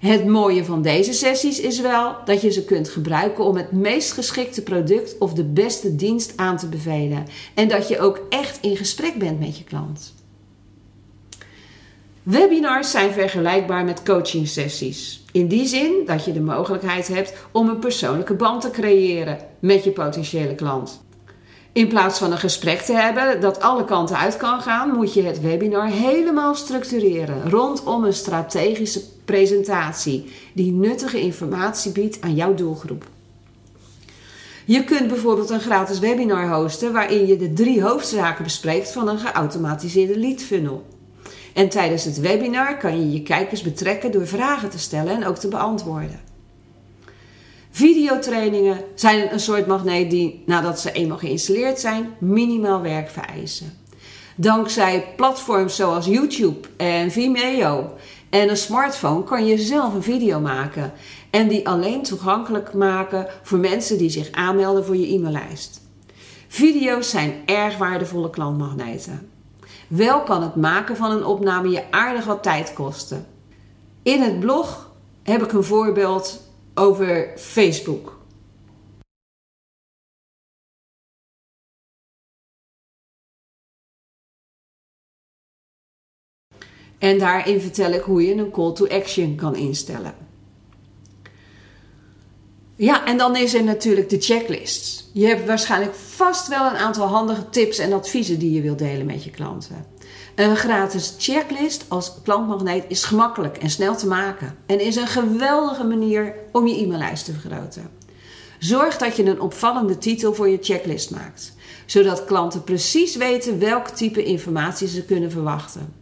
Het 0.00 0.26
mooie 0.26 0.64
van 0.64 0.82
deze 0.82 1.12
sessies 1.12 1.60
is 1.60 1.80
wel 1.80 2.16
dat 2.24 2.40
je 2.40 2.50
ze 2.50 2.64
kunt 2.64 2.88
gebruiken 2.88 3.44
om 3.44 3.56
het 3.56 3.72
meest 3.72 4.12
geschikte 4.12 4.62
product 4.62 5.18
of 5.18 5.32
de 5.32 5.44
beste 5.44 5.96
dienst 5.96 6.32
aan 6.36 6.56
te 6.56 6.68
bevelen 6.68 7.26
en 7.54 7.68
dat 7.68 7.88
je 7.88 7.98
ook 7.98 8.20
echt 8.28 8.58
in 8.60 8.76
gesprek 8.76 9.18
bent 9.18 9.40
met 9.40 9.58
je 9.58 9.64
klant. 9.64 10.14
Webinars 12.22 12.90
zijn 12.90 13.12
vergelijkbaar 13.12 13.84
met 13.84 14.02
coaching 14.02 14.48
sessies. 14.48 15.24
In 15.32 15.48
die 15.48 15.66
zin 15.66 15.92
dat 16.06 16.24
je 16.24 16.32
de 16.32 16.40
mogelijkheid 16.40 17.08
hebt 17.08 17.34
om 17.52 17.68
een 17.68 17.78
persoonlijke 17.78 18.34
band 18.34 18.60
te 18.60 18.70
creëren 18.70 19.38
met 19.58 19.84
je 19.84 19.90
potentiële 19.90 20.54
klant. 20.54 21.00
In 21.72 21.88
plaats 21.88 22.18
van 22.18 22.32
een 22.32 22.38
gesprek 22.38 22.80
te 22.80 22.92
hebben 22.92 23.40
dat 23.40 23.60
alle 23.60 23.84
kanten 23.84 24.18
uit 24.18 24.36
kan 24.36 24.60
gaan, 24.60 24.90
moet 24.90 25.14
je 25.14 25.22
het 25.22 25.40
webinar 25.40 25.86
helemaal 25.86 26.54
structureren 26.54 27.50
rondom 27.50 28.04
een 28.04 28.12
strategische 28.12 29.02
presentatie 29.24 30.32
die 30.54 30.72
nuttige 30.72 31.20
informatie 31.20 31.92
biedt 31.92 32.20
aan 32.20 32.34
jouw 32.34 32.54
doelgroep. 32.54 33.04
Je 34.64 34.84
kunt 34.84 35.08
bijvoorbeeld 35.08 35.50
een 35.50 35.60
gratis 35.60 35.98
webinar 35.98 36.48
hosten 36.48 36.92
waarin 36.92 37.26
je 37.26 37.36
de 37.36 37.52
drie 37.52 37.82
hoofdzaken 37.82 38.44
bespreekt 38.44 38.92
van 38.92 39.08
een 39.08 39.18
geautomatiseerde 39.18 40.18
lead 40.18 40.40
funnel. 40.40 40.86
En 41.54 41.68
tijdens 41.68 42.04
het 42.04 42.20
webinar 42.20 42.76
kan 42.76 43.00
je 43.00 43.12
je 43.12 43.22
kijkers 43.22 43.62
betrekken 43.62 44.12
door 44.12 44.26
vragen 44.26 44.70
te 44.70 44.78
stellen 44.78 45.14
en 45.14 45.26
ook 45.26 45.36
te 45.36 45.48
beantwoorden. 45.48 46.29
Videotrainingen 47.70 48.84
zijn 48.94 49.32
een 49.32 49.40
soort 49.40 49.66
magneet 49.66 50.10
die, 50.10 50.42
nadat 50.46 50.80
ze 50.80 50.92
eenmaal 50.92 51.18
geïnstalleerd 51.18 51.80
zijn, 51.80 52.14
minimaal 52.18 52.80
werk 52.82 53.10
vereisen. 53.10 53.78
Dankzij 54.36 55.12
platforms 55.16 55.76
zoals 55.76 56.06
YouTube 56.06 56.68
en 56.76 57.10
Vimeo 57.10 57.94
en 58.30 58.48
een 58.48 58.56
smartphone 58.56 59.24
kan 59.24 59.46
je 59.46 59.58
zelf 59.58 59.94
een 59.94 60.02
video 60.02 60.40
maken 60.40 60.92
en 61.30 61.48
die 61.48 61.68
alleen 61.68 62.02
toegankelijk 62.02 62.74
maken 62.74 63.26
voor 63.42 63.58
mensen 63.58 63.98
die 63.98 64.10
zich 64.10 64.30
aanmelden 64.32 64.84
voor 64.84 64.96
je 64.96 65.14
e-maillijst. 65.14 65.80
Video's 66.48 67.10
zijn 67.10 67.32
erg 67.46 67.76
waardevolle 67.78 68.30
klantmagneten. 68.30 69.30
Wel 69.88 70.22
kan 70.22 70.42
het 70.42 70.54
maken 70.54 70.96
van 70.96 71.10
een 71.10 71.24
opname 71.24 71.70
je 71.70 71.90
aardig 71.90 72.24
wat 72.24 72.42
tijd 72.42 72.72
kosten. 72.72 73.26
In 74.02 74.22
het 74.22 74.40
blog 74.40 74.90
heb 75.22 75.42
ik 75.42 75.52
een 75.52 75.64
voorbeeld 75.64 76.49
over 76.80 77.32
Facebook. 77.36 78.18
En 86.98 87.18
daarin 87.18 87.60
vertel 87.60 87.92
ik 87.92 88.00
hoe 88.00 88.26
je 88.26 88.34
een 88.34 88.50
call 88.50 88.72
to 88.72 88.88
action 88.88 89.34
kan 89.34 89.56
instellen. 89.56 90.14
Ja, 92.76 93.06
en 93.06 93.16
dan 93.18 93.36
is 93.36 93.54
er 93.54 93.64
natuurlijk 93.64 94.08
de 94.08 94.20
checklist. 94.20 95.10
Je 95.12 95.26
hebt 95.26 95.46
waarschijnlijk 95.46 95.94
vast 95.94 96.48
wel 96.48 96.66
een 96.66 96.76
aantal 96.76 97.06
handige 97.06 97.48
tips 97.48 97.78
en 97.78 97.92
adviezen 97.92 98.38
die 98.38 98.52
je 98.52 98.60
wilt 98.60 98.78
delen 98.78 99.06
met 99.06 99.24
je 99.24 99.30
klanten. 99.30 99.86
Een 100.34 100.56
gratis 100.56 101.14
checklist 101.18 101.84
als 101.88 102.12
klantmagneet 102.22 102.84
is 102.88 103.04
gemakkelijk 103.04 103.56
en 103.56 103.70
snel 103.70 103.96
te 103.96 104.06
maken 104.06 104.56
en 104.66 104.80
is 104.80 104.96
een 104.96 105.06
geweldige 105.06 105.84
manier 105.84 106.34
om 106.52 106.66
je 106.66 106.82
e-maillijst 106.82 107.24
te 107.24 107.32
vergroten. 107.32 107.90
Zorg 108.58 108.96
dat 108.96 109.16
je 109.16 109.24
een 109.24 109.40
opvallende 109.40 109.98
titel 109.98 110.34
voor 110.34 110.48
je 110.48 110.58
checklist 110.60 111.10
maakt, 111.10 111.54
zodat 111.86 112.24
klanten 112.24 112.64
precies 112.64 113.16
weten 113.16 113.58
welk 113.58 113.88
type 113.88 114.24
informatie 114.24 114.88
ze 114.88 115.04
kunnen 115.04 115.30
verwachten. 115.30 115.94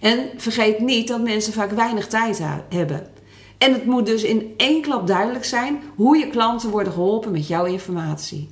En 0.00 0.28
vergeet 0.36 0.78
niet 0.80 1.08
dat 1.08 1.22
mensen 1.22 1.52
vaak 1.52 1.70
weinig 1.70 2.06
tijd 2.06 2.40
hebben. 2.68 3.06
En 3.58 3.72
het 3.72 3.84
moet 3.84 4.06
dus 4.06 4.22
in 4.22 4.54
één 4.56 4.82
klap 4.82 5.06
duidelijk 5.06 5.44
zijn 5.44 5.82
hoe 5.96 6.16
je 6.16 6.28
klanten 6.28 6.70
worden 6.70 6.92
geholpen 6.92 7.32
met 7.32 7.46
jouw 7.46 7.64
informatie. 7.64 8.48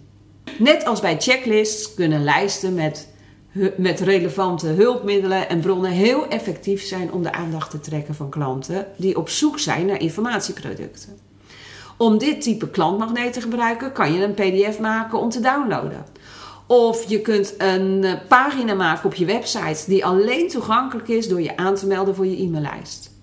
Net 0.58 0.84
als 0.84 1.00
bij 1.00 1.16
checklists 1.20 1.94
kunnen 1.94 2.24
lijsten 2.24 2.74
met, 2.74 3.08
met 3.76 4.00
relevante 4.00 4.66
hulpmiddelen 4.66 5.48
en 5.48 5.60
bronnen 5.60 5.90
heel 5.90 6.28
effectief 6.28 6.82
zijn 6.82 7.12
om 7.12 7.22
de 7.22 7.32
aandacht 7.32 7.70
te 7.70 7.80
trekken 7.80 8.14
van 8.14 8.28
klanten 8.28 8.86
die 8.96 9.16
op 9.16 9.28
zoek 9.28 9.58
zijn 9.58 9.86
naar 9.86 10.00
informatieproducten. 10.00 11.18
Om 11.96 12.18
dit 12.18 12.40
type 12.40 12.68
klantmagneet 12.68 13.32
te 13.32 13.40
gebruiken 13.40 13.92
kan 13.92 14.12
je 14.12 14.24
een 14.24 14.34
PDF 14.34 14.78
maken 14.78 15.18
om 15.18 15.28
te 15.28 15.40
downloaden. 15.40 16.04
Of 16.66 17.08
je 17.08 17.20
kunt 17.20 17.54
een 17.58 18.04
eh, 18.04 18.12
pagina 18.28 18.74
maken 18.74 19.04
op 19.04 19.14
je 19.14 19.24
website 19.24 19.84
die 19.86 20.04
alleen 20.04 20.48
toegankelijk 20.48 21.08
is 21.08 21.28
door 21.28 21.42
je 21.42 21.56
aan 21.56 21.74
te 21.74 21.86
melden 21.86 22.14
voor 22.14 22.26
je 22.26 22.42
e-maillijst. 22.42 23.14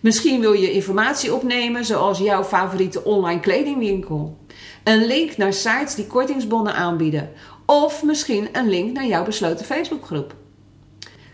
Misschien 0.00 0.40
wil 0.40 0.52
je 0.52 0.72
informatie 0.72 1.34
opnemen, 1.34 1.84
zoals 1.84 2.18
jouw 2.18 2.44
favoriete 2.44 3.04
online 3.04 3.40
kledingwinkel. 3.40 4.38
Een 4.84 5.06
link 5.06 5.36
naar 5.36 5.52
sites 5.52 5.94
die 5.94 6.06
kortingsbonnen 6.06 6.74
aanbieden. 6.74 7.30
Of 7.66 8.02
misschien 8.02 8.48
een 8.52 8.68
link 8.68 8.92
naar 8.92 9.06
jouw 9.06 9.24
besloten 9.24 9.64
Facebookgroep. 9.64 10.34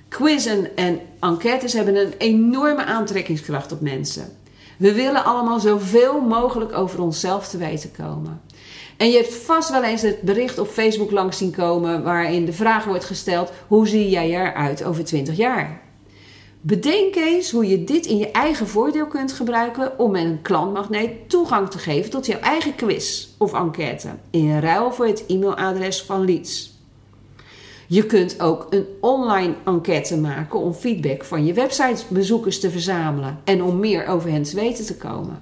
Quizzen 0.09 0.77
en 0.77 1.01
enquêtes 1.21 1.73
hebben 1.73 1.97
een 1.97 2.13
enorme 2.19 2.85
aantrekkingskracht 2.85 3.73
op 3.73 3.81
mensen. 3.81 4.37
We 4.77 4.93
willen 4.93 5.25
allemaal 5.25 5.61
zoveel 5.61 6.21
mogelijk 6.21 6.73
over 6.73 7.01
onszelf 7.01 7.49
te 7.49 7.59
weten 7.59 7.93
komen. 7.93 8.41
En 8.97 9.11
je 9.11 9.17
hebt 9.17 9.35
vast 9.35 9.71
wel 9.71 9.85
eens 9.85 10.03
het 10.03 10.23
bericht 10.23 10.59
op 10.59 10.69
Facebook 10.69 11.11
langs 11.11 11.39
zien 11.39 11.51
komen 11.51 12.03
waarin 12.03 12.45
de 12.45 12.53
vraag 12.53 12.85
wordt 12.85 13.05
gesteld: 13.05 13.53
hoe 13.67 13.89
zie 13.89 14.09
jij 14.09 14.31
eruit 14.31 14.85
over 14.85 15.05
20 15.05 15.37
jaar? 15.37 15.81
Bedenk 16.63 17.15
eens 17.15 17.51
hoe 17.51 17.67
je 17.67 17.85
dit 17.85 18.07
in 18.07 18.19
je 18.19 18.31
eigen 18.31 18.69
voordeel 18.69 19.07
kunt 19.07 19.33
gebruiken 19.33 19.99
om 19.99 20.11
met 20.11 20.25
een 20.25 20.43
klantmagneet 20.43 21.29
toegang 21.29 21.71
te 21.71 21.79
geven 21.79 22.11
tot 22.11 22.27
jouw 22.27 22.41
eigen 22.41 22.75
quiz 22.75 23.29
of 23.39 23.53
enquête 23.55 24.09
in 24.31 24.59
ruil 24.59 24.93
voor 24.93 25.07
het 25.07 25.25
e-mailadres 25.27 26.03
van 26.03 26.25
Leads. 26.25 26.79
Je 27.87 28.07
kunt 28.07 28.41
ook 28.41 28.67
een 28.71 28.87
online 29.01 29.55
enquête 29.65 30.17
maken 30.17 30.59
om 30.59 30.73
feedback 30.73 31.25
van 31.25 31.45
je 31.45 31.53
websitebezoekers 31.53 32.61
te 32.61 32.71
verzamelen 32.71 33.41
en 33.45 33.63
om 33.63 33.79
meer 33.79 34.07
over 34.07 34.31
hen 34.31 34.43
te 34.43 34.55
weten 34.55 34.87
te 34.87 34.97
komen. 34.97 35.39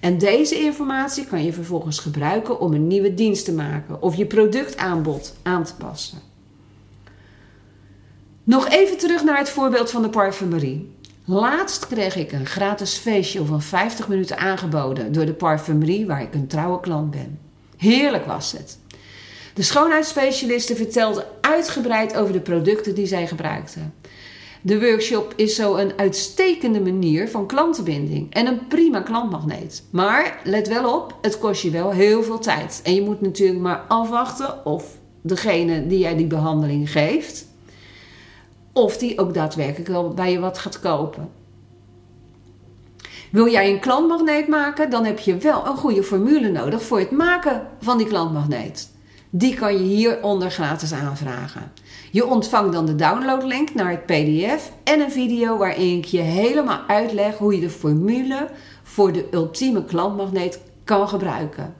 En 0.00 0.18
deze 0.18 0.60
informatie 0.60 1.26
kan 1.26 1.44
je 1.44 1.52
vervolgens 1.52 1.98
gebruiken 1.98 2.60
om 2.60 2.72
een 2.72 2.86
nieuwe 2.86 3.14
dienst 3.14 3.44
te 3.44 3.52
maken 3.52 4.02
of 4.02 4.14
je 4.14 4.26
productaanbod 4.26 5.34
aan 5.42 5.64
te 5.64 5.74
passen. 5.74 6.29
Nog 8.50 8.68
even 8.68 8.98
terug 8.98 9.24
naar 9.24 9.38
het 9.38 9.48
voorbeeld 9.50 9.90
van 9.90 10.02
de 10.02 10.08
parfumerie. 10.08 10.90
Laatst 11.24 11.86
kreeg 11.86 12.16
ik 12.16 12.32
een 12.32 12.46
gratis 12.46 12.96
facial 12.96 13.44
van 13.44 13.62
50 13.62 14.08
minuten 14.08 14.38
aangeboden 14.38 15.12
door 15.12 15.26
de 15.26 15.32
parfumerie 15.32 16.06
waar 16.06 16.22
ik 16.22 16.34
een 16.34 16.46
trouwe 16.46 16.80
klant 16.80 17.10
ben. 17.10 17.38
Heerlijk 17.76 18.26
was 18.26 18.52
het. 18.52 18.78
De 19.54 19.62
schoonheidsspecialiste 19.62 20.76
vertelde 20.76 21.26
uitgebreid 21.40 22.16
over 22.16 22.32
de 22.32 22.40
producten 22.40 22.94
die 22.94 23.06
zij 23.06 23.26
gebruikten. 23.26 23.94
De 24.60 24.80
workshop 24.80 25.32
is 25.36 25.54
zo 25.54 25.76
een 25.76 25.92
uitstekende 25.96 26.80
manier 26.80 27.28
van 27.28 27.46
klantenbinding 27.46 28.34
en 28.34 28.46
een 28.46 28.66
prima 28.66 29.00
klantmagneet. 29.00 29.82
Maar 29.90 30.40
let 30.44 30.68
wel 30.68 30.94
op, 30.94 31.18
het 31.22 31.38
kost 31.38 31.62
je 31.62 31.70
wel 31.70 31.90
heel 31.90 32.22
veel 32.22 32.38
tijd. 32.38 32.80
En 32.84 32.94
je 32.94 33.02
moet 33.02 33.20
natuurlijk 33.20 33.60
maar 33.60 33.84
afwachten 33.88 34.66
of 34.66 34.84
degene 35.20 35.86
die 35.86 35.98
jij 35.98 36.16
die 36.16 36.26
behandeling 36.26 36.90
geeft, 36.90 37.48
of 38.80 38.96
die 38.96 39.18
ook 39.18 39.34
daadwerkelijk 39.34 39.88
wel 39.88 40.08
bij 40.08 40.32
je 40.32 40.38
wat 40.38 40.58
gaat 40.58 40.80
kopen. 40.80 41.28
Wil 43.30 43.48
jij 43.48 43.70
een 43.70 43.80
klantmagneet 43.80 44.48
maken, 44.48 44.90
dan 44.90 45.04
heb 45.04 45.18
je 45.18 45.36
wel 45.36 45.66
een 45.66 45.76
goede 45.76 46.02
formule 46.02 46.50
nodig 46.50 46.82
voor 46.82 46.98
het 46.98 47.10
maken 47.10 47.66
van 47.80 47.98
die 47.98 48.06
klantmagneet. 48.06 48.90
Die 49.30 49.54
kan 49.54 49.72
je 49.72 49.78
hieronder 49.78 50.50
gratis 50.50 50.92
aanvragen. 50.92 51.72
Je 52.10 52.26
ontvangt 52.26 52.72
dan 52.72 52.86
de 52.86 52.94
downloadlink 52.94 53.74
naar 53.74 53.90
het 53.90 54.06
PDF 54.06 54.72
en 54.84 55.00
een 55.00 55.10
video 55.10 55.56
waarin 55.56 55.98
ik 55.98 56.04
je 56.04 56.20
helemaal 56.20 56.80
uitleg 56.86 57.38
hoe 57.38 57.54
je 57.54 57.60
de 57.60 57.70
formule 57.70 58.48
voor 58.82 59.12
de 59.12 59.26
ultieme 59.30 59.84
klantmagneet 59.84 60.60
kan 60.84 61.08
gebruiken. 61.08 61.74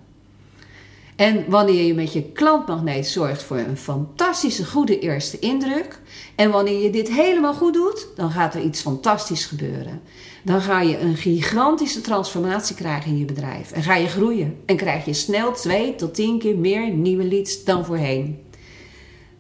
En 1.21 1.45
wanneer 1.49 1.85
je 1.85 1.95
met 1.95 2.13
je 2.13 2.23
klantmagneet 2.23 3.07
zorgt 3.07 3.43
voor 3.43 3.57
een 3.57 3.77
fantastische 3.77 4.67
goede 4.67 4.99
eerste 4.99 5.39
indruk 5.39 6.01
en 6.35 6.51
wanneer 6.51 6.83
je 6.83 6.91
dit 6.91 7.09
helemaal 7.09 7.55
goed 7.55 7.75
doet, 7.75 8.07
dan 8.17 8.31
gaat 8.31 8.55
er 8.55 8.63
iets 8.63 8.81
fantastisch 8.81 9.45
gebeuren. 9.45 10.01
Dan 10.45 10.61
ga 10.61 10.81
je 10.81 10.99
een 10.99 11.17
gigantische 11.17 12.01
transformatie 12.01 12.77
krijgen 12.77 13.11
in 13.11 13.19
je 13.19 13.25
bedrijf 13.25 13.73
en 13.73 13.83
ga 13.83 13.95
je 13.95 14.07
groeien 14.07 14.57
en 14.67 14.77
krijg 14.77 15.05
je 15.05 15.13
snel 15.13 15.53
2 15.53 15.95
tot 15.95 16.15
10 16.15 16.39
keer 16.39 16.59
meer 16.59 16.91
nieuwe 16.91 17.25
leads 17.25 17.65
dan 17.65 17.85
voorheen. 17.85 18.45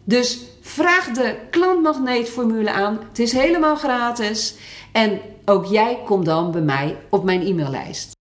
Dus 0.05 0.38
vraag 0.61 1.11
de 1.11 1.37
klantmagneetformule 1.50 2.70
aan. 2.70 2.98
Het 3.09 3.18
is 3.18 3.33
helemaal 3.33 3.76
gratis 3.76 4.55
en 4.92 5.20
ook 5.44 5.66
jij 5.66 5.98
komt 6.05 6.24
dan 6.24 6.50
bij 6.50 6.62
mij 6.62 6.96
op 7.11 7.24
mijn 7.24 7.42
e-maillijst. 7.42 8.18